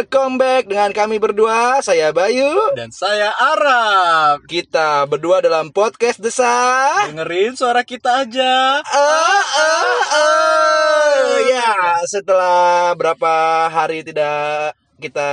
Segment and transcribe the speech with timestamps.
[0.00, 1.84] welcome back dengan kami berdua.
[1.84, 2.56] Saya Bayu.
[2.72, 4.48] Dan saya Arab.
[4.48, 6.88] Kita berdua dalam podcast Desa.
[7.04, 8.80] Dengerin suara kita aja.
[8.80, 11.36] Ah, ah, ah.
[11.44, 13.32] Ya, setelah berapa
[13.68, 15.28] hari tidak kita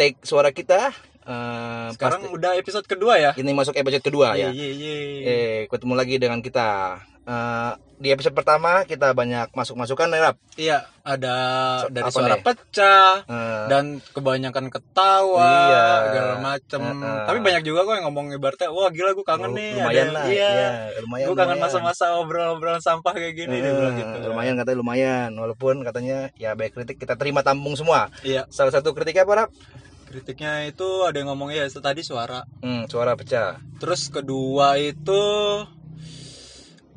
[0.00, 0.88] take suara kita,
[1.28, 3.36] eh, Sekarang pasti- udah episode kedua ya.
[3.36, 4.48] ini masuk episode kedua ya.
[4.48, 5.28] Iya, iya, iya.
[5.28, 7.04] Eh, ketemu lagi dengan kita.
[7.24, 10.36] Eh, di episode pertama kita banyak masuk-masukan ya, Rap.
[10.54, 11.36] Iya, ada
[11.80, 12.44] So- dari suara nih?
[12.44, 15.84] pecah Eh, dan kebanyakan ketawa Iya.
[16.04, 16.80] segala macem.
[16.84, 17.20] Heeh.
[17.24, 19.72] Tapi banyak juga kok yang ngomong ibaratnya, wah gila gue kangen nih.
[19.74, 20.24] lumayan ada- lah.
[20.28, 20.50] Iya.
[20.52, 20.70] ya,
[21.00, 21.26] lumayan.
[21.26, 23.56] Gue kangen masa-masa obrolan-obrolan sampah kayak gini.
[23.56, 24.28] dia Eh, bilang gitu.
[24.28, 28.92] lumayan katanya lumayan walaupun katanya ya baik kritik kita terima tampung semua Iya, salah satu
[28.92, 29.50] kritiknya apa Rap?
[30.04, 32.44] kritiknya itu ada yang ngomong ya tadi suara.
[32.60, 35.24] Hmm, suara pecah Terus kedua itu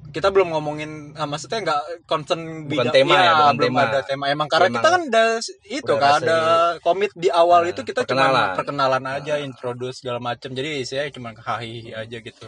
[0.09, 3.81] kita belum ngomongin ah, maksudnya nggak concern Bukan tema ya, bukan belum tema.
[3.85, 5.27] ada tema emang karena Emang kita kan udah
[5.67, 6.37] itu kan ada
[6.79, 8.31] komit di awal Nah, itu kita perkenalan.
[8.45, 12.47] cuma perkenalan aja introduce segala macam jadi saya cuma hahi aja gitu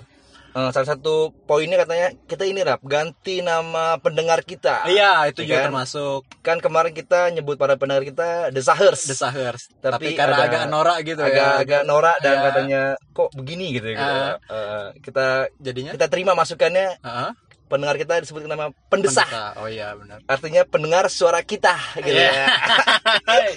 [0.49, 5.45] Eh, salah satu poinnya katanya kita ini Rap ganti nama pendengar kita iya itu Iya
[5.45, 5.65] juga kan?
[5.69, 10.49] termasuk kan kemarin kita nyebut para pendengar kita The Sahers desahers Tapi tapi, karena ada-
[10.49, 12.41] agak norak gitu ya agak-agak norak dan Iya.
[12.43, 12.81] katanya
[13.11, 14.01] kok begini gitu, gitu.
[14.01, 14.41] Ah.
[14.41, 17.29] Eh, kita jadinya kita terima masukannya Heeh.
[17.69, 19.53] Pendengar kita disebut nama pendesah Pendeta.
[19.55, 22.33] oh iya benar artinya pendengar suara kita gitu Iya.
[22.33, 22.47] ya.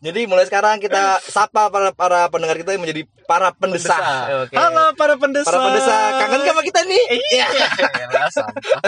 [0.00, 3.94] Jadi mulai sekarang kita sapa para para pendengar kita yang menjadi para pendesa.
[3.94, 4.42] Pendesa.
[4.42, 4.54] Oke.
[4.54, 7.04] halo para pendesa Para pendesa kangen gak sama kita nih?
[7.30, 7.46] iya
[8.00, 8.80] Elah, sampah.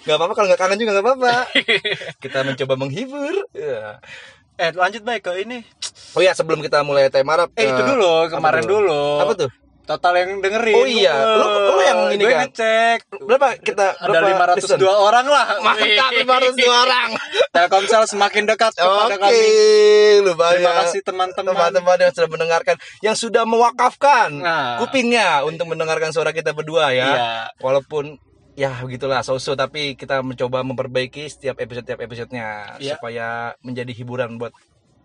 [0.00, 1.34] Gak apa-apa kalau nggak kangen juga nggak apa-apa.
[2.18, 3.34] kita mencoba menghibur.
[3.52, 4.02] Ya.
[4.56, 5.62] eh lanjut baik ke ini
[6.12, 7.54] Oh ya sebelum kita mulai tema rap.
[7.54, 8.70] Eh itu dulu, kemarin tuh?
[8.80, 9.02] dulu.
[9.20, 9.50] Apa tuh?
[9.88, 10.76] Total yang dengerin.
[10.76, 12.40] Oh iya, lu- lu yang ini Gue kan?
[12.44, 12.98] ngecek.
[13.24, 13.96] Berapa kita?
[13.96, 15.46] Ada Berapa 502 orang lah.
[15.58, 17.08] Mantap 502 orang.
[17.56, 19.40] Telkomsel semakin dekat kepada Oke, kami.
[20.22, 20.52] lumayan.
[20.54, 21.56] Terima kasih teman-teman.
[21.56, 24.76] teman-teman yang sudah mendengarkan, yang sudah mewakafkan Nah.
[24.78, 27.08] kupingnya untuk mendengarkan suara kita berdua ya.
[27.08, 27.28] Iya.
[27.58, 28.20] Walaupun
[28.52, 32.98] ya begitulah so-so tapi kita mencoba memperbaiki setiap episode setiap episodenya Iya.
[32.98, 33.26] supaya
[33.62, 34.52] menjadi hiburan buat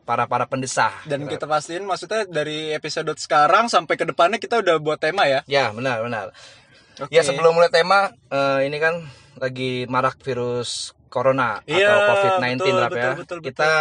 [0.04, 0.92] para para pendesah.
[1.08, 5.42] Dan kita pastiin maksudnya dari episode sekarang sampai ke depannya kita udah buat tema ya.
[5.48, 6.36] Ya benar benar.
[7.00, 7.10] Oke.
[7.10, 9.02] Ya sebelum mulai tema eh, ini kan
[9.40, 12.98] lagi marak virus corona Iya, atau COVID-19 betul, Rap, ya.
[12.98, 13.72] betul, betul, kita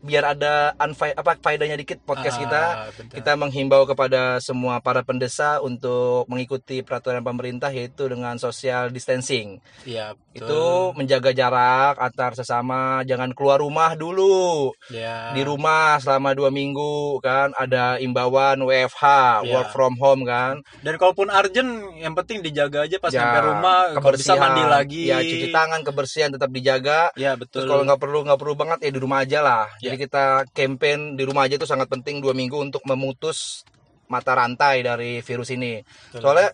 [0.00, 3.14] biar ada unfa- apa faedahnya dikit podcast Ah, kita betul.
[3.16, 9.60] kita menghimbau kepada semua para pendesa untuk mengikuti peraturan pemerintah yaitu dengan social distancing.
[9.82, 10.40] Iya, betul.
[10.40, 10.62] Itu
[10.94, 14.72] menjaga jarak antar sesama, jangan keluar rumah dulu.
[14.88, 15.30] ya.
[15.30, 16.90] Di rumah selama dua minggu
[17.20, 19.04] kan ada imbauan WFH,
[19.40, 19.52] Iya.
[19.52, 20.64] work from home kan.
[20.80, 25.02] Dan kalaupun urgent yang penting dijaga aja pas Ya, sampai rumah kalau bisa mandi lagi.
[25.06, 27.12] Ya cuci tangan, kebersihan tetap dijaga.
[27.14, 27.66] Ya betul.
[27.66, 29.64] kalau nggak perlu nggak perlu banget ya di rumah aja lah.
[29.78, 29.89] Ya.
[29.90, 33.66] Jadi kita campaign di rumah aja itu sangat penting dua minggu untuk memutus
[34.06, 35.82] mata rantai dari virus ini.
[35.82, 36.22] Betul.
[36.22, 36.48] Soalnya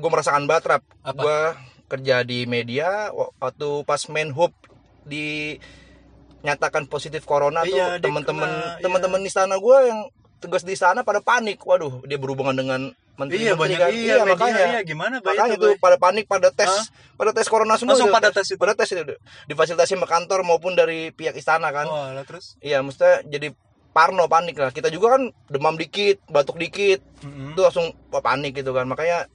[0.00, 0.82] gue merasakan banget Rap.
[1.12, 1.38] Gue
[1.84, 4.56] kerja di media waktu pas Menhub
[5.04, 8.80] dinyatakan positif corona Iya, tuh teman-teman iya.
[8.80, 10.08] teman-teman di sana gue yang
[10.44, 11.64] tugas di sana pada panik.
[11.64, 13.90] Waduh, dia berhubungan dengan menteri Iya menteri banyak kan.
[13.94, 14.64] iya, media, makanya.
[14.74, 16.84] iya gimana Makanya itu, itu pada panik pada tes Hah?
[17.14, 18.16] pada tes corona semua Langsung itu.
[18.18, 18.58] pada tes itu?
[18.58, 19.02] pada tes itu
[19.46, 22.58] difasilitasi sama kantor maupun dari pihak istana kan Wah, lah terus.
[22.58, 23.54] iya mestinya jadi
[23.94, 27.54] parno panik lah kita juga kan demam dikit batuk dikit Mm-mm.
[27.54, 29.30] itu langsung panik gitu kan makanya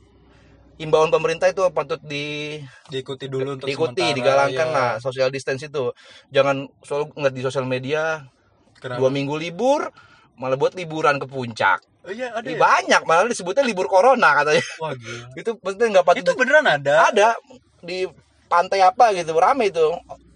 [0.75, 4.75] imbauan pemerintah itu patut di diikuti dulu untuk diikuti sementara, digalangkan ya.
[4.75, 5.95] lah social distance itu
[6.35, 8.27] jangan selalu ngeliat di sosial media
[8.75, 8.99] Kenapa?
[8.99, 9.87] dua minggu libur
[10.39, 12.55] malah buat liburan ke puncak Oh iya ada ya?
[12.55, 15.35] banyak malah disebutnya libur corona katanya Wah gila.
[15.35, 16.95] itu maksudnya nggak patut Itu beneran ada?
[17.05, 17.29] ada
[17.79, 18.07] di
[18.47, 19.83] pantai apa gitu rame itu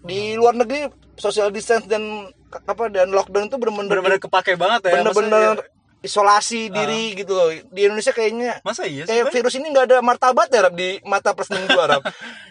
[0.00, 4.92] di luar negeri social distance dan apa dan lockdown itu bener-bener Bener-bener kepake banget ya.
[5.00, 5.56] bener-bener
[6.04, 9.10] isolasi diri gitu loh di Indonesia kayaknya Masa iya sih?
[9.10, 12.02] kayak virus ini nggak ada martabat ya Rap, di mata plus 62 Rap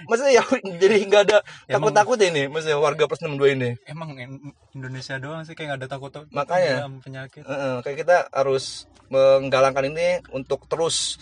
[0.03, 0.43] maksudnya ya
[0.81, 1.37] jadi nggak ada
[1.69, 5.79] Emang- takut-takut ini maksudnya warga plus 62 ini Emang in- Indonesia doang sih kayak gak
[5.79, 6.89] ada takut takut Makanya.
[6.99, 7.45] penyakit.
[7.45, 11.21] Heeh, kayak kita harus menggalangkan ini untuk terus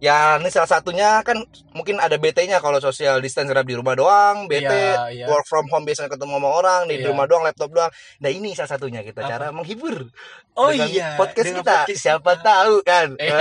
[0.00, 1.36] ya ini salah satunya kan
[1.70, 5.26] mungkin ada BT-nya kalau social distance di rumah doang BT Iya, iya.
[5.28, 7.12] work from home biasanya ketemu sama orang di Iya.
[7.12, 7.92] rumah doang laptop doang.
[8.18, 10.08] Nah ini salah satunya kita cara menghibur.
[10.56, 11.74] Oh Dengan iya, podcast dengan kita.
[11.84, 13.08] podcast siapa tahu kan?
[13.14, 13.38] Iya.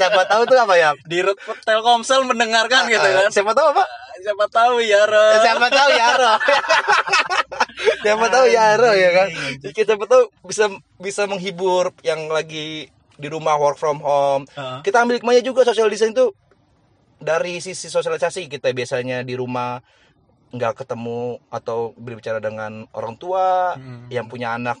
[0.00, 0.90] Siapa tahu tuh apa ya?
[1.04, 1.20] Di
[1.62, 3.28] Telkomsel mendengarkan gitu kan.
[3.28, 3.84] siapa tahu apa?
[4.20, 5.26] Siapa tahu ya, Ro.
[5.40, 6.32] siapa tahu ya Ro.
[8.04, 9.28] Siapa tahu ya Ro ya kan?
[9.72, 10.68] Kita tahu bisa
[11.00, 12.88] bisa menghibur yang lagi
[13.20, 14.80] di rumah work from home Heeh.
[14.80, 16.26] kita ambil hikmahnya juga social distancing itu
[17.16, 19.84] dari sisi sosialisasi kita biasanya di rumah
[20.50, 24.08] nggak ketemu atau berbicara dengan orang tua Mm.
[24.08, 24.80] yang punya anak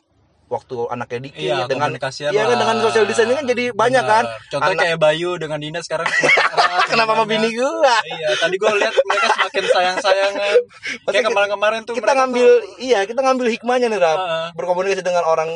[0.50, 4.48] waktu anaknya dikit Iya, dengan iya kan dengan social distancing kan jadi banyak kan Bener.
[4.50, 6.10] Contohnya Anak- kayak Bayu dengan Dina sekarang
[6.90, 10.54] kenapa sama bini gua Iya, tadi gue lihat mereka semakin sayang-sayangan.
[11.06, 12.48] Kayak kemarin-kemarin tuh kita ngambil
[12.80, 14.46] iya kita ngambil hikmahnya nih Rap Heeh.
[14.54, 15.50] berkomunikasi dengan orang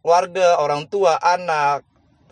[0.00, 1.84] keluarga orang tua anak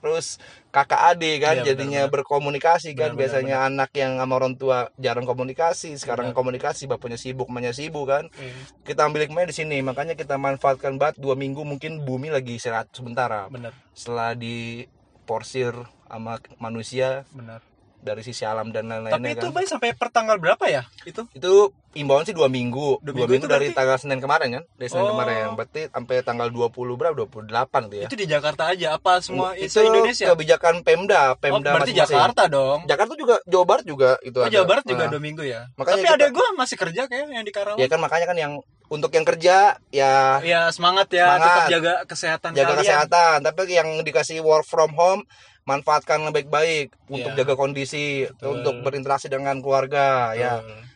[0.07, 0.39] terus
[0.71, 2.15] kakak adik kan Iya, jadinya benar-benar.
[2.15, 7.51] berkomunikasi kan Benar-benar, biasanya anak yang sama orang tua jarang komunikasi sekarang komunikasi bapaknya sibuk
[7.51, 8.31] emaknya sibuk kan.
[8.39, 8.55] Iya,
[8.87, 12.87] kita ambil hikmahnya di sini makanya kita manfaatkan banget dua minggu mungkin bumi lagi istirahat
[12.95, 15.75] sementara bener, setelah diporsir
[16.07, 17.59] sama manusia bener.
[17.99, 20.83] Dari sisi alam dan Tapi lain-lainnya itu kan Bay sampai per tanggal berapa ya?
[21.03, 21.27] Itu?
[21.31, 21.53] itu
[21.93, 24.65] imbauan sih dua minggu Dua dua, minggu minggu, itu dari berarti- tanggal senin kemarin kan
[24.71, 25.11] dari senin Oh.
[25.13, 27.49] kemarin berarti sampai tanggal 20 berapa 28
[27.87, 30.27] gitu ya Itu di Jakarta aja apa semua itu itu Indonesia?
[30.29, 32.13] kebijakan Pemda Oh, Pemda berarti masing-masing.
[32.13, 32.79] Jakarta dong.
[32.85, 34.53] Jakarta juga Jawa Barat juga itu Oh, ada.
[34.53, 35.61] Jawa Barat juga Nah, dua minggu ya.
[35.75, 37.79] Makanya Tapi kita- ada gue masih kerja kayak yang di Karawang.
[37.79, 38.53] ya kan makanya kan yang
[38.87, 39.57] untuk yang kerja
[39.91, 41.43] ya Ya semangat ya, Semangat.
[41.43, 42.81] tetap jaga kesehatan jaga kalian.
[42.85, 45.25] kesehatan tapi yang dikasih work from home
[45.67, 47.43] manfaatkan baik-baik untuk Iya.
[47.43, 48.49] jaga kondisi Betul.
[48.57, 50.87] untuk berinteraksi dengan keluarga ya Betul.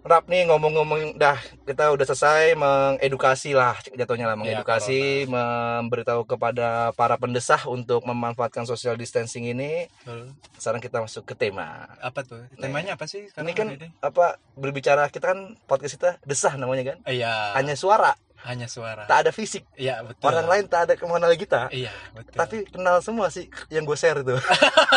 [0.00, 1.36] Rap nih ngomong-ngomong dah
[1.68, 8.64] kita udah selesai mengedukasi lah jatuhnya lah Iya, mengedukasi memberitahu kepada para pendesah untuk memanfaatkan
[8.64, 10.32] social distancing ini Betul.
[10.56, 12.40] sekarang kita masuk ke tema Apa tuh?
[12.56, 13.28] Temanya apa sih?
[13.28, 13.92] ini kan ini?
[14.00, 15.38] apa berbicara kita kan
[15.68, 17.52] podcast kita desah namanya kan Iya.
[17.52, 19.04] hanya suara hanya suara.
[19.04, 20.26] tak ada fisik Iya, betul.
[20.26, 22.34] orang lain tak ada mengenal kita Iya, betul.
[22.34, 24.32] tapi kenal semua sih yang gue share itu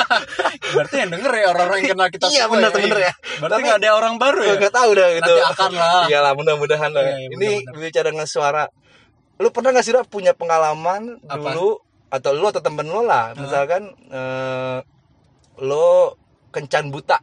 [0.73, 3.13] berarti yang denger ya orang-orang yang kenal kita Iya, semua bener, bener ya.
[3.37, 4.47] Berarti Tapi- nggak ada orang baru ya?
[4.49, 6.03] gue gak tahu dah gitu Nanti akan lah.
[6.11, 8.63] iyalah mudah-mudahan lah Iya, iya, ini berbicara dengan suara
[9.37, 11.51] lu pernah gak sih punya pengalaman Apa?
[11.51, 14.77] dulu atau lu atau temen lu lah misalkan eh,
[15.59, 16.15] lo
[16.49, 17.17] kencan buta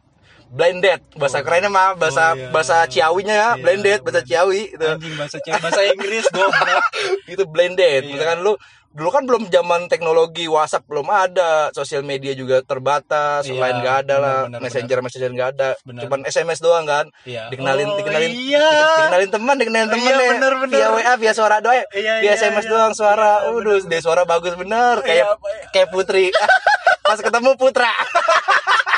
[0.51, 1.43] blinded bahasa Oh.
[1.43, 2.47] kerennya mah bahasa Oh, iya.
[2.49, 4.19] bahasa Ciawinya ya Iya, blended bahasa.
[4.21, 6.83] Ciawi itu Anjing bahasa Cina, bahasa Inggris goblok.
[7.33, 8.11] itu blended Iya.
[8.11, 8.53] misalkan lu
[8.91, 13.97] dulu kan belum zaman teknologi WhatsApp belum ada sosial media juga terbatas Iya, lain nggak
[14.03, 16.01] ada lah benar, messenger messenger nggak ada Benar.
[16.03, 17.47] cuman SMS doang kan Iya.
[17.47, 18.67] dikenalin Oh, dikenalin iya.
[18.99, 20.27] dikenalin teman dikenalin Iya, temen ya.
[20.29, 20.75] benar, benar.
[20.75, 21.85] via WA via suara doang Iya,
[22.19, 22.69] via iya, SMS iya.
[22.69, 25.67] doang suara Iya, udah deh suara bagus bener Iya, kayak ya?
[25.71, 26.27] kayak Putri
[27.07, 27.95] pas ketemu Putra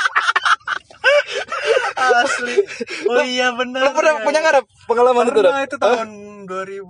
[1.96, 2.54] Asli.
[3.06, 3.80] Oh iya benar.
[3.82, 5.66] lu pernah punya nggak Rap, pengalaman itu Pernah Rap?
[5.66, 6.08] itu tahun
[6.44, 6.84] 2000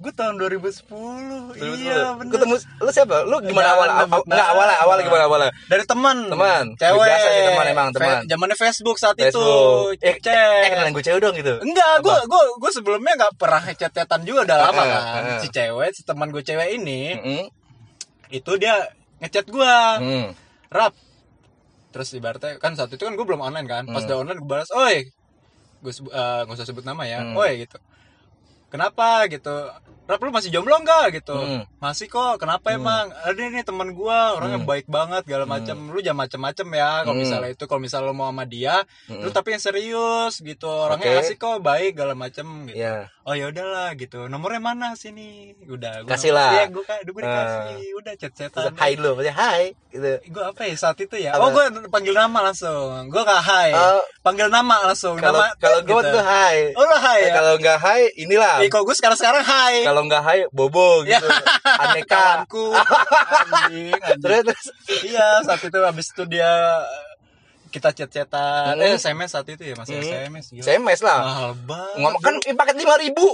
[0.00, 1.60] Gue tahun 2010.
[1.60, 2.32] Iya benar.
[2.32, 6.24] ketemu lu siapa lu gimana awal nebak nggak awal awal gimana awal Dari teman.
[6.26, 6.64] Teman.
[6.74, 7.04] Cewek.
[7.04, 8.16] Biasa sih teman emang, Fe- teman.
[8.24, 10.00] Zamannya Facebook saat Facebook itu.
[10.00, 10.32] eh, Cek.
[10.32, 14.40] eh kenalan gue cewek dong gitu Enggak, gue gue gue sebelumnya nggak pernah chat-chatan juga
[14.42, 15.22] udah lama kan.
[15.38, 17.44] Si cewek, si teman gue cewek ini, Mm-mm.
[18.30, 18.88] itu dia
[19.20, 20.32] ngechat gue, Hmm.
[20.70, 20.96] rap.
[21.90, 23.82] Terus ibaratnya kan saat itu kan gue belum online kan.
[23.86, 24.08] Pas Hmm.
[24.08, 25.10] udah online gue balas, oi,
[25.80, 27.34] gue sebu- eh, nggak usah sebut nama ya, Hmm.
[27.34, 27.78] oi gitu.
[28.70, 29.56] Kenapa gitu?
[30.10, 31.32] Rap lu masih jomblo nggak gitu?
[31.32, 31.62] Hmm.
[31.78, 32.36] Masih kok.
[32.36, 33.14] Kenapa emang?
[33.16, 34.66] Ada nih teman gua, orangnya Hmm.
[34.66, 35.76] baik banget, segala macam.
[35.86, 36.90] Lu jangan macem-macem ya.
[37.00, 37.22] Kalau Hmm.
[37.22, 39.22] misalnya itu, kalau misalnya lu mau sama dia, Hmm.
[39.22, 40.66] lu tapi yang serius gitu.
[40.66, 41.22] Orangnya Oke.
[41.22, 43.06] asik kok, baik, segala macem gitu Iya.
[43.22, 46.50] oh ya udahlah gitu nomornya mana sini udah gua Kasih lah.
[46.52, 50.10] iya gue gue dikasih udah chat Terus chatan hai dulu, maksudnya hai gitu.
[50.24, 51.40] gue apa ya saat itu ya Apa?
[51.40, 54.02] oh gue panggil nama langsung gue gak hai Oh.
[54.20, 56.10] panggil nama langsung Kalau nama kalau gitu.
[56.10, 56.72] tuh hai.
[56.72, 58.56] oh lo hai Eh, ya Kalau nggak hai, inilah.
[58.58, 61.16] Eh, kalau gue sekarang sekarang hai Kalau nggak hai, bobo Ya.
[61.16, 61.28] gitu.
[61.82, 62.06] Aneka.
[62.10, 64.20] kawanku anjing, anjing.
[64.20, 64.64] Terus terus.
[65.04, 66.50] iya saat itu habis itu dia
[67.70, 68.82] kita chat-chatan Hmm.
[68.82, 70.10] eh SMS saat itu ya masih Hmm.
[70.26, 70.62] SMS gila.
[70.64, 71.18] SMS lah.
[71.22, 73.26] mahal banget Ngomong kan paket lima ribu.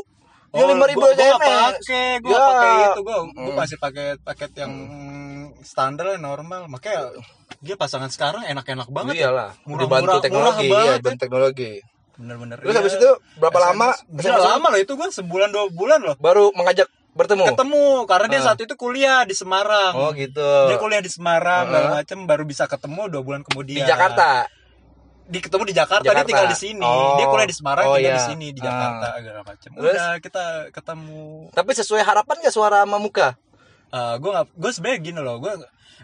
[0.47, 1.41] Oh, Yang lima ribu SMS.
[1.83, 2.41] pakai, gua Ya.
[2.47, 3.57] pakai itu, gua, gua Hmm.
[3.57, 4.73] masih pakai paket yang
[5.61, 6.65] standar normal.
[6.67, 7.13] Makanya
[7.59, 9.29] dia pasangan sekarang enak-enak banget ya.
[9.29, 9.51] Iyalah.
[9.65, 11.73] Murah-murah, Dibantu teknologi, murah iya, banget dibantu teknologi.
[12.17, 12.57] Bener-bener.
[12.61, 12.81] Terus iya.
[12.81, 13.67] habis itu berapa SMS.
[13.69, 13.89] lama?
[14.17, 14.43] SMS?
[14.43, 16.17] lama loh itu gua sebulan dua bulan loh.
[16.17, 17.45] Baru mengajak bertemu.
[17.49, 18.45] Ketemu karena dia Ah.
[18.51, 19.93] saat itu kuliah di Semarang.
[19.95, 20.45] Oh gitu.
[20.69, 21.71] Dia kuliah di Semarang, Ah.
[21.71, 23.81] segala macem baru bisa ketemu dua bulan kemudian.
[23.81, 24.45] Di Jakarta.
[25.27, 26.23] Di ketemu di Jakarta, Jakarta.
[26.23, 26.87] dia tinggal di sini.
[26.87, 27.19] Oh.
[27.19, 28.21] Dia kuliah di Semarang, Oh, tinggal iya.
[28.21, 28.65] di sini di Ah.
[28.65, 29.71] Jakarta segala macem.
[29.75, 29.93] Terus?
[29.97, 31.21] Udah kita ketemu
[31.51, 33.29] Tapi sesuai harapan gak suara sama muka?
[33.87, 35.53] gue gue nggak gue sebenarnya gini loh gue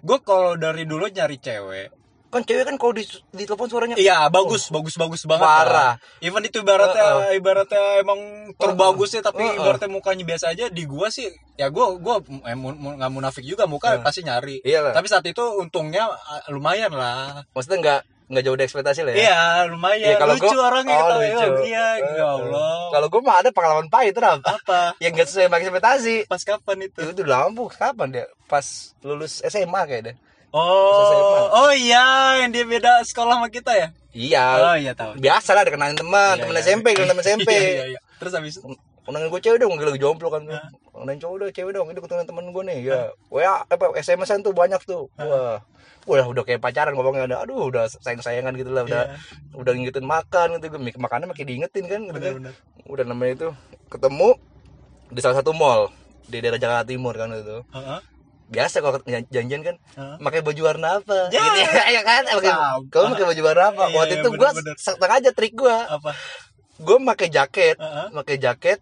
[0.00, 1.92] gue kalau dari dulu nyari cewek
[2.32, 6.00] Kan cewek kan kalau di, di telepon suaranya iya bagus bagus bagus banget Parah.
[6.00, 6.18] kan.
[6.18, 7.36] even itu ibaratnya Heeh.
[7.36, 8.20] ibaratnya emang
[8.56, 9.54] terbagusnya tapi Heeh.
[9.54, 13.44] ibaratnya mukanya biasa aja di gua sih ya gua gua eh, mu- mu- nggak munafik
[13.44, 14.00] juga muka Heeh.
[14.00, 14.90] pasti nyari Iyalah.
[14.90, 16.08] tapi saat itu untungnya
[16.48, 19.16] lumayan lah Maksudnya nggak nggak jauh dari ekspektasi lah ya?
[19.20, 21.48] iya lumayan Iya, kalau lucu gua- orangnya oh, kita lucu.
[21.68, 24.40] iya ya Allah Kalau gue mah ada pengalaman pahit Ram.
[24.40, 26.16] apa yang gak sesuai sama ekspektasi.
[26.24, 28.24] pas kapan itu Itu udah lama kapan dia?
[28.42, 28.64] Pas
[29.00, 30.16] lulus SMA kayak deh.
[30.52, 32.04] Oh oh iya
[32.38, 34.44] yang dia beda sekolah sama kita ya Iya.
[34.60, 36.62] oh iya tahu Biasa lah dikenalin teman, Iya, teman iya.
[36.62, 37.48] SMP, teman SMP.
[37.50, 38.00] Iya, iya, iya.
[38.20, 38.60] Terus habis
[39.02, 40.46] Undangan gue cewek dong, gue lagi jomblo kan.
[40.46, 44.52] kenalin cowok udah cewek dong ini ketemuan temen gue nih ya wa apa sms tuh
[44.52, 45.58] banyak tuh wah
[46.02, 49.18] Wah, udah kayak pacaran ngomongnya ada aduh udah sayang sayangan gitu lah udah Iya.
[49.54, 50.66] udah ngingetin makan gitu
[50.98, 52.34] makannya makin diingetin kan gitu kan.
[52.38, 52.54] Bener-bener.
[52.84, 53.48] udah namanya itu
[53.86, 54.34] ketemu
[55.08, 55.90] di salah satu mall
[56.24, 57.98] di daerah Jakarta Timur kan itu Heeh.
[58.52, 59.76] Biasa kalau jan- janjian kan
[60.18, 61.40] pakai baju warna apa Ya.
[61.40, 62.52] gitu ya kan pakai
[62.86, 64.76] kamu pakai baju warna apa Iya, waktu iya, itu gua bener-bener.
[64.76, 66.10] setengah aja trik gua Apa?
[66.74, 68.06] gue pakai jaket Heeh.
[68.12, 68.78] pakai jaket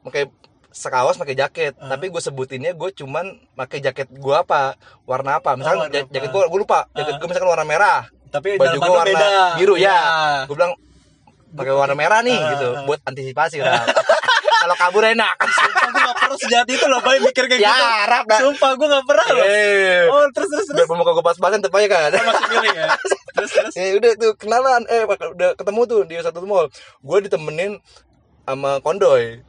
[0.00, 0.22] pakai
[0.70, 1.86] sekawas pakai jaket Heeh.
[1.86, 6.08] tapi gue sebutinnya gue cuman pakai jaket gue apa warna apa misalkan Oh, warna ja-
[6.08, 7.18] jaket gue gue lupa jaket Heeh.
[7.18, 8.00] gue misalkan warna merah
[8.30, 9.28] Tapi baju gue warna beda.
[9.56, 9.98] biru ya Iya.
[10.44, 10.72] gue bilang
[11.52, 12.84] pakai warna merah nih Heeh, gitu heeh.
[12.86, 13.84] buat antisipasi orang
[14.62, 15.36] kalau kabur enak.
[15.42, 17.84] Sumpah gue gak pernah sejati itu loh Bay mikir kayak ya gitu.
[18.06, 19.44] harap dah Sumpah gue gak pernah loh.
[19.44, 20.02] Eh.
[20.06, 20.86] Oh terus terus terus.
[20.86, 22.86] Muka gue pas-pasan tepatnya kan masih milih ya.
[23.34, 23.72] Terus terus.
[23.74, 24.82] Ya udah tuh kenalan.
[24.86, 26.70] Eh udah ketemu tuh di satu mall.
[27.02, 27.82] Gue ditemenin
[28.46, 29.42] sama kondoy.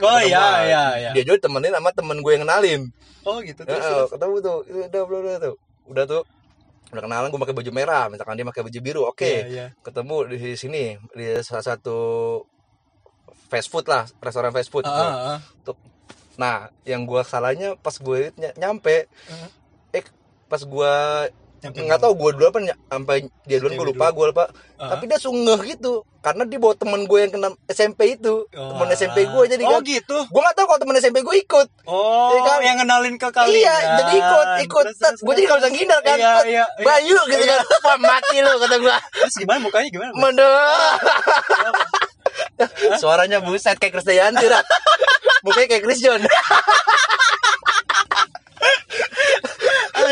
[0.00, 1.10] Oh iya iya iya.
[1.12, 2.80] Dia juga ditemenin sama temen gue yang kenalin.
[3.28, 3.60] Oh gitu.
[3.68, 4.08] Ya, terus terus.
[4.16, 4.58] ketemu tuh.
[4.64, 5.54] Udah udah udah tuh.
[5.92, 6.22] Udah tuh.
[6.96, 8.04] Udah kenalan gue pakai baju merah.
[8.08, 9.20] Misalkan dia pakai baju biru oke.
[9.26, 9.66] Iya, iya.
[9.84, 11.98] ketemu di sini di salah satu
[13.46, 14.94] fast food lah restoran fast food ah,
[15.34, 15.38] ah.
[15.62, 15.76] Tuh.
[16.36, 19.48] nah yang gue salahnya pas gue ny- nyampe Ah.
[19.92, 20.04] eh
[20.46, 20.92] pas gue
[21.56, 24.44] Nyampe nggak tahu gue dulu apa sampai dia duluan gue lupa gue lupa
[24.76, 24.92] Ah.
[24.92, 28.92] tapi dia sungguh gitu karena dia bawa temen gue yang kena SMP itu Oh, temen
[28.92, 32.28] SMP gue jadi Oh kan gitu gue nggak tahu kalau temen SMP gue ikut Oh
[32.28, 32.58] Iya kan?
[32.60, 34.84] yang kenalin ke kalian Iya, jadi ikut, ikut.
[35.16, 36.18] Gue jadi kalau bisa ngindar kan.
[36.18, 36.84] Iya iya iya.
[36.84, 37.60] Bayu gitu kan.
[37.80, 38.96] Wah, mati lu kata gua.
[39.14, 40.10] Terus gimana mukanya gimana?
[40.12, 40.50] Mendo.
[43.00, 44.46] Suaranya buset kayak Krisdayanti.
[45.44, 46.00] Mukanya kayak Chris.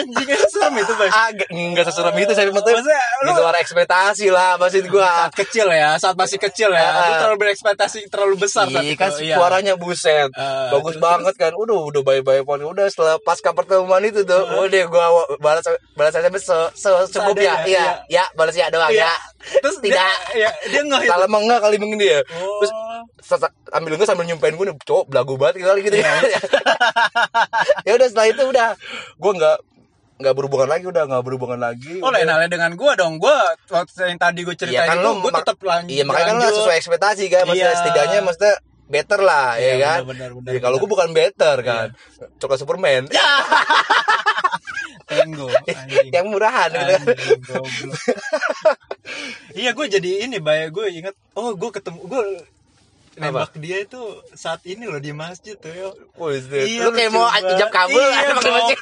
[0.07, 2.73] Anjing serem itu Bay Agak enggak sesuram itu saya betul.
[2.75, 5.09] Maksudnya Di lu luar ekspektasi lah maksud gua.
[5.25, 6.93] saat kecil ya saat masih kecil ya Ah.
[7.01, 9.37] lu terlalu berekspektasi terlalu besar saat Iya itu kan Iya.
[9.37, 10.29] suaranya buset.
[10.33, 11.53] Ah, Bagus terus, banget kan.
[11.55, 12.61] Udah udah baik-baik pon.
[12.61, 15.07] Udah setelah pasca pertemuan itu tuh, udah gua
[15.39, 17.55] balas balas SMS se, se cukup ya.
[17.55, 18.23] Seadanya, Iya, iya.
[18.23, 19.07] ya balas ya doang Iya.
[19.07, 19.13] ya.
[19.57, 19.93] Terus Tidak.
[19.93, 20.09] dia,
[20.39, 21.11] ya, dia ngeh itu.
[21.11, 22.21] Salah enggak kali mungkin dia.
[22.35, 22.61] Oh.
[22.61, 22.73] Terus
[23.21, 26.41] sa- ambil gue sambil nyumpain gue nih cowok belagu banget kali gitu Iya, ya
[27.87, 28.69] ya udah setelah itu udah
[29.15, 29.57] gue nggak
[30.25, 33.21] nggak berhubungan lagi udah nggak berhubungan lagi Oh lain halnya dengan gua dong.
[33.21, 33.37] Gua
[33.69, 36.51] waktu yang tadi gue Iya ceritain kan itu Gue tetap lanjut iya makanya kan lo
[36.57, 37.79] sesuai ekspektasi kan maksudnya Iya.
[37.79, 38.55] setidaknya maksudnya
[38.85, 39.99] better lah Iya, ya kan?
[40.05, 41.87] benar, benar, Ya, kalau gue bukan better kan.
[42.37, 43.03] Coklat superman.
[45.05, 46.09] Tango anjing.
[46.11, 47.03] yang murahan gitu kan.
[49.53, 50.69] Iya gue jadi ini Bay.
[50.69, 52.25] Gue inget Oh gue ketemu Gue
[53.15, 54.01] nembak dia itu
[54.35, 55.95] saat ini loh di masjid tuh yo.
[56.15, 56.67] Buset.
[56.67, 58.79] Iya, lu kayak mau ijab kabul iya, pakai masjid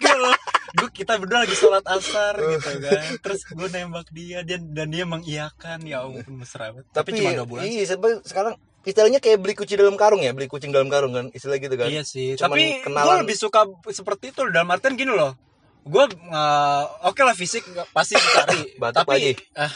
[0.73, 3.05] gue kita berdua lagi sholat asar gitu kan.
[3.21, 5.85] Terus gue nembak dia dia dan dia mengiyakan.
[5.85, 6.87] Ya ampun mesra banget.
[6.93, 10.35] Tapi, tapi cuma dua bulan iya sebenarnya sekarang istilahnya kayak beli kucing dalam karung ya
[10.35, 11.89] beli kucing dalam karung kan istilah gitu kan.
[11.89, 15.37] Iya sih, Cuman tapi gue lebih suka seperti itu dalam artian gini loh.
[15.83, 19.73] Gue uh, oke lah fisik pasti dicari, Batuk tapi Nah.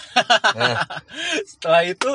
[1.50, 2.10] setelah itu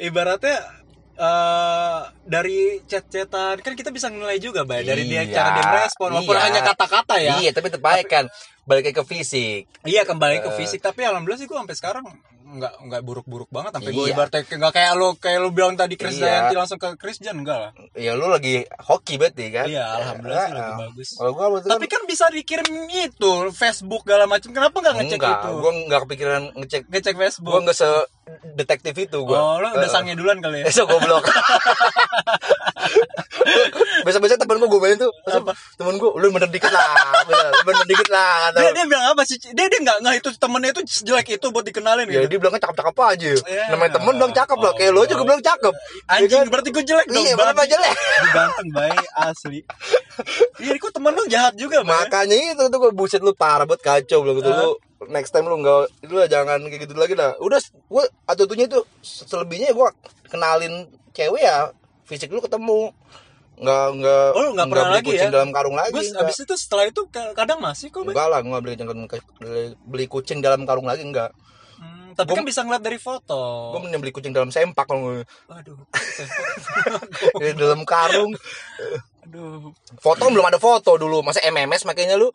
[0.00, 0.79] ibaratnya
[1.20, 6.08] eh dari chat-chatan kan kita bisa nilai juga, Bay, dari dia Iya, cara dia merespon
[6.16, 6.42] walaupun iya.
[6.48, 7.34] hanya kata-kata ya.
[7.44, 8.24] Iya, tapi terbaik kan.
[8.64, 9.68] Balik ke fisik.
[9.84, 10.56] Iya kembali ke Eh.
[10.56, 12.04] fisik tapi alhamdulillah sih gue sampai sekarang
[12.50, 14.12] nggak nggak buruk-buruk banget sampai gue Iya.
[14.12, 16.24] ibaratnya nggak kayak lo kayak lo bilang tadi Chris Iya.
[16.26, 17.70] Dayanti langsung ke Christian enggak lah.
[17.94, 19.66] Ya lu lagi hoki berarti kan?
[19.66, 20.78] Iya, alhamdulillah sih lagi eh.
[20.80, 21.08] bagus.
[21.14, 24.50] Kalau gua itu Tapi kan bisa dikirim itu Facebook segala macam.
[24.50, 25.50] Kenapa nggak ngecek enggak, itu?
[25.56, 26.82] gua enggak kepikiran ngecek.
[26.86, 27.52] Ngecek Facebook.
[27.52, 27.88] Gua enggak se
[28.54, 29.38] detektif itu gua.
[29.38, 30.70] Oh, lo udah Eh, sange duluan kali ya?
[30.74, 31.26] So goblok.
[34.04, 35.12] Besok-besok temen gua gue tuh.
[35.28, 35.52] Apa?
[35.76, 36.88] Temen gua, lu bener dikit lah.
[37.28, 38.50] Bener, lu bener dikit lah.
[38.50, 39.36] kata Dia, dia bilang apa sih?
[39.40, 42.36] Dia dia nggak nggak itu temennya itu jelek itu buat dikenalin Ya gitu.
[42.36, 43.30] dia bilangnya cakep-cakep aja.
[43.46, 43.64] Iya.
[43.74, 44.72] Namanya temen bilang cakep lah.
[44.76, 45.74] Kayak lu juga bilang cakep.
[46.10, 46.46] Anjing Ya kan?
[46.50, 47.24] berarti gue jelek dong.
[47.24, 47.94] Iya, berapa jelek?
[47.96, 49.60] Gue ganteng baik asli.
[50.60, 52.06] Iya, kok temen lu jahat juga, Bang.
[52.06, 54.70] Makanya itu tuh gue buset lu parah banget kacau bilang gitu lu
[55.08, 57.32] next time lu nggak lu lah jangan kayak gitu lagi lah.
[57.40, 59.88] Udah gue atutunya itu selebihnya gue
[60.28, 61.72] kenalin cewek ya
[62.10, 62.90] fisik lu ketemu
[63.56, 65.36] nggak nggak Oh, nggak pernah beli lagi kucing ya?
[65.36, 66.24] dalam karung lagi Gue nggak.
[66.24, 70.40] abis itu setelah itu ka- kadang masih kok, enggak lah gue beli, beli beli kucing
[70.40, 71.30] dalam karung lagi enggak
[71.76, 73.72] Hmm, tapi kan bisa ngeliat dari foto.
[73.72, 75.80] gue mending beli kucing dalam sempak kalau Aduh.
[77.40, 78.36] di dalam karung
[79.22, 79.72] Aduh.
[79.96, 82.28] foto belum ada foto dulu masa MMS makanya lu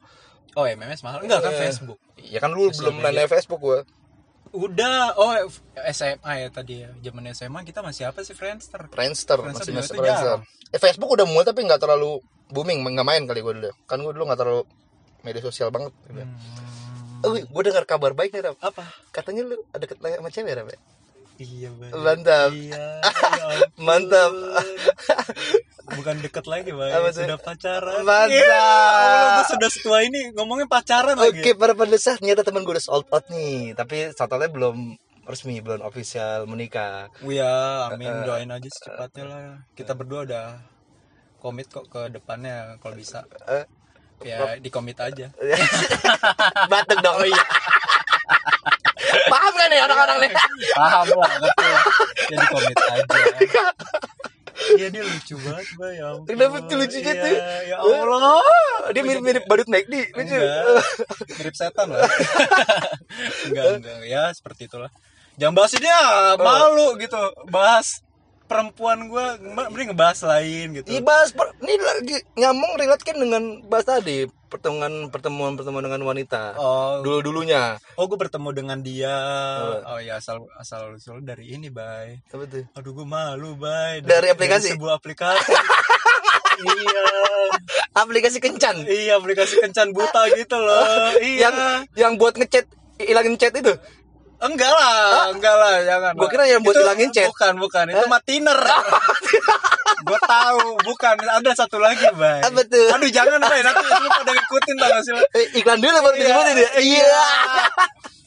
[0.55, 1.19] Oh, MMS mahal.
[1.19, 1.59] Enggak kan Eh.
[1.61, 1.99] Facebook.
[2.17, 3.11] ya kan lu Sosial belum media.
[3.17, 3.79] nanya Facebook gue
[4.55, 5.35] Udah, oh
[5.91, 6.89] SMA ya tadi ya.
[7.03, 8.87] Zaman SMA kita masih apa sih Friendster?
[8.87, 10.39] Friendster, Friendster masih masih Friendster.
[10.71, 13.71] Eh, Facebook udah mulai tapi nggak terlalu booming, nggak main kali gue dulu.
[13.83, 14.63] Kan gue dulu nggak terlalu
[15.27, 15.91] media sosial banget.
[16.07, 16.23] gitu.
[16.23, 16.63] Hmm.
[17.25, 18.55] Oh, gue dengar kabar baik nih, Rap.
[18.61, 18.85] Apa?
[19.09, 20.67] Katanya lu ada ketemu sama cewek, Rap.
[20.69, 20.79] ya?
[21.35, 21.91] Iya, Bang.
[21.91, 22.51] Mantap.
[22.55, 22.71] Iya.
[22.75, 23.57] ya.
[23.87, 24.31] Mantap.
[25.85, 27.11] bukan deket lagi tuh?
[27.11, 28.31] sudah pacaran Mantap.
[28.31, 32.85] Iya, Allah, sudah setua ini ngomongin pacaran Oke, lagi para pendesa, ternyata teman gue udah
[32.85, 37.09] sold out nih, tapi totalnya belum resmi, belum official menikah.
[37.25, 39.41] Oh ya Eh, amin doain aja secepatnya lah
[39.73, 40.45] kita berdua udah
[41.41, 43.65] komit kok ke depannya kalau bisa Eh,
[44.23, 45.33] ya di komit aja
[46.71, 47.17] Batuk dong.
[47.19, 47.43] Oh iya.
[49.75, 50.31] Nih orang-orang nih?
[50.71, 51.83] paham lah ngerti lah.
[52.31, 53.63] Ya di komit aja.
[54.55, 55.99] Iya dia lucu banget bay.
[55.99, 56.25] Ya ampun.
[56.31, 57.35] Kenapa tuh lucunya Iya, tuh?
[57.67, 58.39] Ya Allah.
[58.95, 60.31] Dia mirip-mirip badut naik di, lucu.
[61.35, 62.07] Mirip setan lah.
[63.51, 63.99] Enggak enggak.
[64.07, 64.87] Ya seperti itulah.
[65.35, 66.01] Jangan bahas ya.
[66.39, 67.19] Malu gitu.
[67.51, 67.99] Bahas
[68.47, 70.87] perempuan gue mending ngebahas lain gitu.
[71.03, 74.23] Ibas, per- ini lagi nyambung relate kan dengan bahas tadi
[74.55, 76.55] pertemuan pertemuan pertemuan dengan wanita.
[76.55, 77.75] oh Dulu dulunya.
[77.93, 79.15] oh gue bertemu dengan dia
[79.83, 82.63] oh ya asal asal usul dari ini bay Apa tuh?
[82.71, 84.73] aduh gue malu bay Dari aplikasi?
[84.73, 85.51] sebuah aplikasi
[86.79, 87.05] iya
[87.93, 88.83] Aplikasi kencan.
[88.85, 91.55] iya aplikasi kencan buta gitu loh iya Yang
[91.95, 92.65] yang buat ngechat
[92.97, 93.75] hilangin chat itu.
[94.47, 97.27] Enggak lah enggak lah jangan Gua kira yang buat hilangin chat.
[97.27, 98.59] bukan bukan itu mah tiner
[100.05, 102.87] gue tahu bukan ada satu lagi bay Apa tuh?
[102.91, 105.21] aduh jangan bay nanti lu pada ngikutin tau gak sih lo?
[105.31, 106.69] Eh, iklan dulu baru disebutin ya.
[106.77, 107.21] Iya.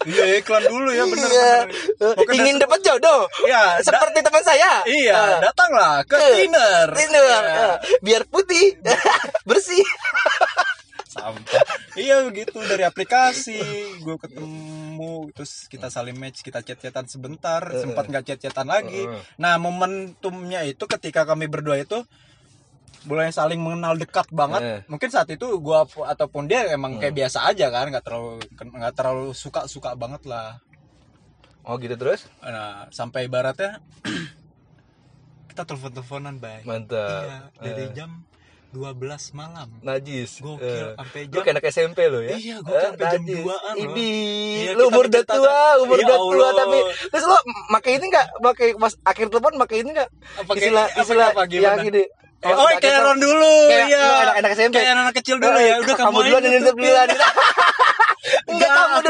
[0.04, 1.52] iya iklan dulu ya bener Iya.
[2.00, 3.26] bener Ingin dapat jodoh.
[3.42, 4.72] Iya, Seperti teman saya.
[4.84, 5.38] iya Ah.
[5.40, 7.20] datanglah ke Eh, tiner Tinder.
[7.20, 7.38] Iya.
[7.38, 8.74] Ah, Biar putih.
[9.48, 9.82] Bersih.
[11.18, 11.62] Sampah.
[11.98, 13.58] Iya begitu dari aplikasi.
[13.98, 19.02] Gue ketemu terus kita saling match kita chat-chatan sebentar sempat nggak chat-chatan lagi.
[19.36, 22.06] Nah momentumnya itu ketika kami berdua itu
[23.06, 24.62] mulai saling mengenal dekat banget.
[24.62, 24.80] Eh.
[24.90, 28.94] mungkin saat itu gua ap- ataupun dia emang kayak biasa aja kan nggak terlalu nggak
[28.94, 30.58] terlalu suka suka banget lah.
[31.68, 32.26] Oh gitu terus?
[32.40, 33.78] nah sampai ibaratnya
[35.52, 36.62] kita telepon teleponan bay.
[36.62, 37.26] Mantap.
[37.26, 38.27] iya dari jam
[38.70, 39.00] 12
[39.32, 40.38] malam Najis.
[40.38, 40.92] Gokil, Eh.
[40.94, 42.30] sampai Lu jam- kayak anak SMP lo ya?
[42.30, 43.36] Iya, gua sampai jam najis.
[43.38, 43.82] 2-an loh.
[43.82, 44.12] Ini,
[44.58, 46.78] Iya, lu umur udah tua, umur Ya udah tua tapi
[47.08, 47.38] terus lo
[47.70, 48.26] pakai ini enggak?
[48.38, 50.08] Pakai pas akhir telepon pakai ini enggak?
[50.38, 51.64] Pakai- Istilah istilah apa, gimana?
[51.74, 52.04] yang gini.
[52.38, 53.02] Eh, oh, kayak.
[53.02, 53.98] Ron dulu, Kayak ya.
[53.98, 54.74] lu anak-anak SMP.
[54.78, 55.74] Kayak anak kecil dulu ya.
[55.82, 56.38] Udah kamu tuh, duluan.
[56.38, 57.08] Kamu aku duluan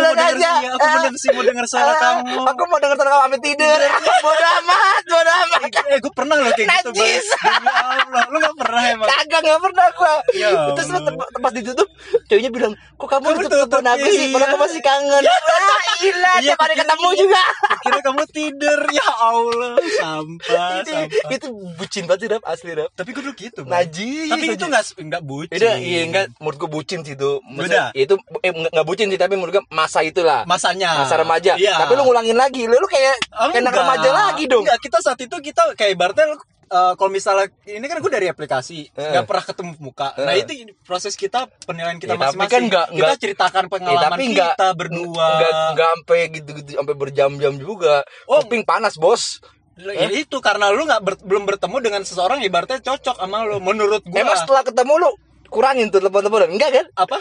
[0.00, 0.50] denger- aja.
[0.58, 2.38] iya, aku mau denger sih, mau denger suara Ah, kamu.
[2.46, 3.78] Aku mau denger suara kamu sampai tidur.
[4.24, 5.61] Bodoh amat, bodoh amat.
[5.88, 6.90] Eh, gue pernah loh kayak gitu.
[6.90, 7.26] Najis.
[7.68, 9.08] Allah, lu gak pernah emang.
[9.08, 10.14] Kagak nggak pernah gua.
[10.32, 11.88] Ya Terus lu tempat ditutup,
[12.26, 14.20] ceweknya bilang, "Kok kamu, tutup, aku sih?
[14.20, 14.34] iya.
[14.34, 17.42] Padahal aku masih kangen." Wah, gila, Iya, tiap hari ketemu juga.
[17.78, 21.30] Kira kamu tidur, ya Allah, sampah, sampah.
[21.30, 22.90] itu bucin banget sih, Dap, asli, Dap.
[22.92, 23.61] Tapi gue dulu gitu.
[23.64, 24.28] Najis.
[24.28, 25.58] Tapi itu gak, gak bucin.
[25.58, 27.30] Iya enggak menurut gua bucin sih itu.
[27.48, 27.90] Beda.
[27.92, 30.44] Itu eh enggak, bucin sih tapi menurut gua masa itulah.
[30.44, 31.01] Masanya.
[31.01, 31.57] Masa remaja.
[31.57, 31.81] Iya.
[31.81, 32.62] Tapi lu ngulangin lagi.
[32.62, 33.74] Lu, lu kayak Oh, anak enggak.
[33.74, 34.62] remaja lagi dong.
[34.62, 36.37] Enggak, kita saat itu kita kayak ibaratnya
[36.68, 39.01] eh, kalau misalnya ini kan gue dari aplikasi Eh.
[39.01, 40.12] nggak pernah ketemu muka.
[40.14, 40.44] Nah Eh.
[40.44, 42.53] itu proses kita penilaian kita Ya, tapi masing-masing.
[42.53, 45.29] kan nggak- kita nggak- ceritakan Ya, pengalaman tapi enggak kita berdua.
[45.33, 47.94] Enggak enggak sampai gitu-gitu sampai berjam-jam juga.
[48.29, 48.44] Oh.
[48.44, 49.40] Kuping panas, Bos.
[49.79, 54.05] Ya, itu karena lu nggak ber- belum bertemu dengan seseorang ibaratnya cocok sama lu menurut
[54.05, 54.18] gua.
[54.18, 55.11] Emang setelah ketemu lu
[55.48, 56.53] kurangin tuh telepon-teleponan?
[56.53, 56.87] Enggak kan?
[56.94, 57.16] apa?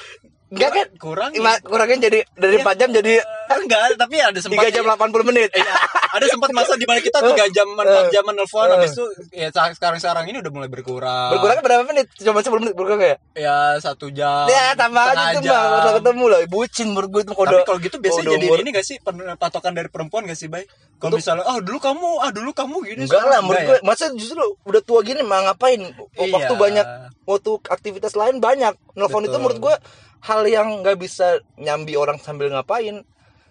[0.48, 0.88] Enggak kan?
[0.96, 1.32] Kurang.
[1.36, 5.50] Ima- Kurangin jadi dari 4 jam jadi enggak, tapi ada sempat 3 jam 80 menit.
[5.52, 5.74] Iya,
[6.08, 10.00] ada sempat masa di mana kita tiga jam empat jam nelfon habis itu ya sekarang
[10.00, 12.08] sekarang ini udah mulai berkurang Berkurangnya berapa menit?
[12.16, 13.16] Cuma 10 menit berkurang ya?
[13.36, 16.40] ya satu jam Ya tambah aja tuh mah udah ketemu lah.
[16.48, 17.52] Bucin menurut gue itu kode.
[17.52, 18.98] Tapi kalau gitu biasanya jadi ini gak sih
[19.36, 20.64] patokan dari perempuan gak sih, Bay?
[20.98, 23.04] Kalau misalnya, oh dulu kamu, ah dulu kamu gini.
[23.06, 25.78] Enggak lah, menurut enggak gue masa justru udah tua gini mah ngapain?
[26.18, 26.58] Waktu Iya.
[26.58, 26.86] banyak,
[27.24, 28.74] waktu aktivitas lain banyak.
[28.98, 29.76] Nelfon itu menurut gue
[30.20, 33.04] hal yang nggak bisa nyambi orang sambil ngapain.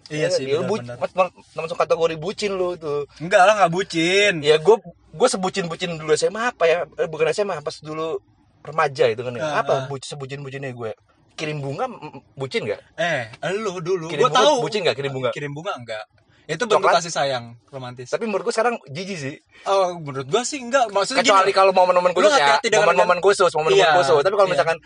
[0.07, 1.03] Iya sih, Ya, lu bu- benar-benar.
[1.03, 3.03] mas- mas- masuk kategori bucin lu itu.
[3.19, 4.39] Enggak lah, gak bucin.
[4.39, 4.75] Ya gue
[5.11, 6.87] gue sebucin-bucin dulu SMA apa ya?
[6.95, 8.23] Eh, bukan SMA, pas dulu
[8.63, 9.43] remaja itu kan ya.
[9.43, 10.95] Ah, apa bucin sebucin-bucinnya gue?
[11.35, 11.91] Kirim bunga
[12.33, 12.81] bucin nggak?
[12.95, 14.55] Eh, lu dulu, Kirim gua bunga tahu.
[14.63, 15.29] bucin nggak kirim bunga?
[15.29, 16.05] Kirim bunga enggak.
[16.47, 17.03] Itu bentuk Coklat?
[17.03, 18.07] kasih sayang romantis.
[18.07, 19.35] Tapi menurut gue sekarang jijik sih.
[19.67, 20.87] Oh, menurut gua sih enggak.
[20.87, 24.23] Maksudnya Kecuali gini, kalau momen-momen khusus ya, momen-momen khusus, momen-momen Iya, khusus.
[24.23, 24.55] Tapi kalau iya.
[24.55, 24.77] misalkan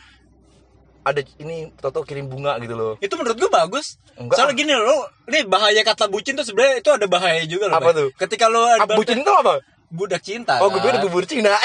[1.02, 2.94] ada ini Toto kirim bunga gitu loh.
[3.02, 3.98] itu menurut gua bagus.
[4.14, 4.38] Enggak.
[4.38, 7.78] Soalnya gini loh, nih bahaya kata bucin tuh sebenarnya itu ada bahaya juga loh.
[7.82, 7.98] Apa Bay.
[7.98, 8.08] tuh?
[8.18, 9.62] Ketika lo Ah, bucin itu apa?
[9.92, 10.56] budak cinta.
[10.64, 10.88] Oh, gue kan?
[10.88, 11.52] pikir bubur Cina.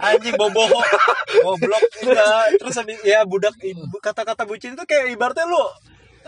[0.00, 0.80] anjing boboho
[1.40, 3.56] goblok enggak terus ya budak
[4.00, 5.60] kata-kata bucin itu kayak ibaratnya lu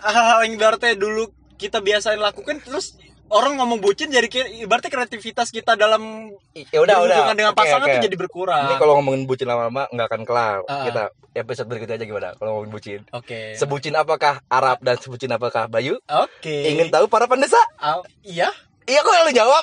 [0.00, 1.28] hal-hal yang ibaratnya dulu
[1.60, 2.96] kita biasain lakukan terus
[3.28, 4.26] orang ngomong bucin jadi
[4.60, 7.18] ibaratnya kreativitas kita dalam ya udah udah.
[7.32, 7.92] dengan pasangan oke.
[7.92, 10.58] tuh jadi berkurang Ini kalau ngomongin bucin lama-lama nggak akan kelar.
[10.66, 10.84] Ah.
[10.84, 13.00] Kita episode berikutnya aja gimana kalau ngomongin bucin.
[13.08, 15.96] oke Sebucin apakah Arab dan sebucin apakah Bayu?
[16.04, 17.60] oke Ingin tahu para pendesa?
[17.76, 18.50] Ah, iya
[18.82, 19.62] Iya kok lu jawab.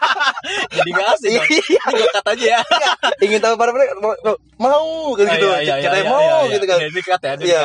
[0.74, 1.30] Jadi gak asik.
[1.38, 1.82] Iya.
[1.86, 2.60] Gue cut aja ya.
[3.24, 4.82] ingin tahu para pendengar mau, mau- mau
[5.14, 6.50] gitu Ah, iya, iya, kita iya, mau iya, iya.
[6.50, 7.00] gitu kan Iya, ya, Iya.
[7.06, 7.20] cut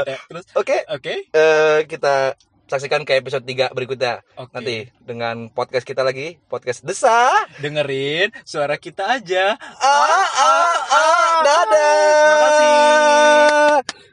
[0.06, 0.18] ya.
[0.30, 1.14] Terus oke oke.
[1.26, 4.52] eh, kita saksikan ke episode 3 berikutnya Oke.
[4.52, 7.30] nanti dengan podcast kita lagi podcast desa
[7.62, 9.54] Dengerin suara kita aja.
[9.80, 11.94] ah ah ah dadah
[12.26, 14.05] Terima kasih.